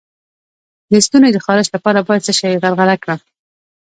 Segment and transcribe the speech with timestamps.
[0.91, 3.19] د ستوني د خارش لپاره باید څه شی غرغره کړم؟